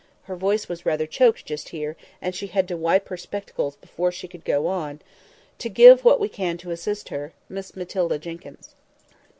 [0.23, 4.11] —her voice was rather choked just here, and she had to wipe her spectacles before
[4.11, 8.73] she could go on—"to give what we can to assist her—Miss Matilda Jenkyns.